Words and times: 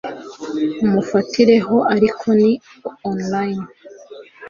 mufatireho 0.91 1.77
ariko 1.95 2.25
ni 2.41 2.51
online 3.11 3.63